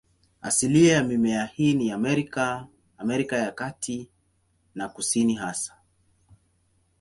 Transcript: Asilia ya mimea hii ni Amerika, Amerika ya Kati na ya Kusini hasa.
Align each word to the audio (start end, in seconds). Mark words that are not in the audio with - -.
Asilia 0.41 0.93
ya 0.93 1.03
mimea 1.03 1.45
hii 1.45 1.73
ni 1.73 1.91
Amerika, 1.91 2.67
Amerika 2.97 3.37
ya 3.37 3.51
Kati 3.51 4.09
na 4.75 4.83
ya 4.83 4.89
Kusini 4.89 5.35
hasa. 5.35 5.77